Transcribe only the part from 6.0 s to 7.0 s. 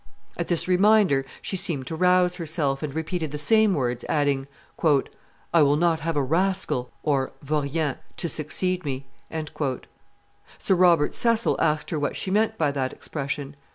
a rascal